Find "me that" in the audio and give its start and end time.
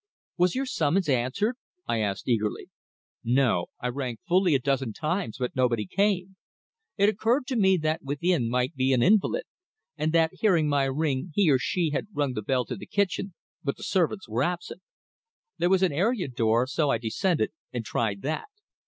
7.55-8.01